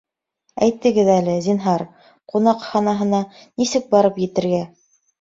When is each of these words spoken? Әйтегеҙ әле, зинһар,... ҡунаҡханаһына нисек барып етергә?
Әйтегеҙ 0.67 1.11
әле, 1.17 1.35
зинһар,... 1.49 1.85
ҡунаҡханаһына 2.33 3.23
нисек 3.39 3.89
барып 3.97 4.23
етергә? 4.29 4.69